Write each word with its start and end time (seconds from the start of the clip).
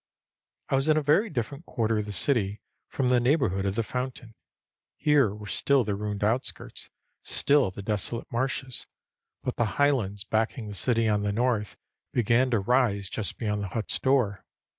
I 0.69 0.75
was 0.77 0.87
in 0.87 0.97
a 0.97 1.03
very 1.03 1.29
different 1.29 1.67
quarter 1.67 1.99
of 1.99 2.07
the 2.07 2.11
city 2.11 2.59
from 2.87 3.09
the 3.09 3.19
neighborhood 3.19 3.67
of 3.67 3.75
the 3.75 3.83
fountain. 3.83 4.33
Here 4.97 5.31
were 5.31 5.45
still 5.45 5.83
the 5.83 5.93
ruined 5.93 6.23
outskirts, 6.23 6.89
still 7.21 7.69
the 7.69 7.83
desolate 7.83 8.31
marshes, 8.31 8.87
but 9.43 9.57
the 9.57 9.65
highlands 9.77 10.23
backing 10.23 10.67
the 10.67 10.73
city 10.73 11.07
on 11.07 11.21
the 11.21 11.31
north 11.31 11.77
began 12.13 12.49
to 12.49 12.59
rise 12.61 13.09
just 13.09 13.37
beyond 13.37 13.61
the 13.61 13.67
hut's 13.77 13.99
door. 13.99 14.43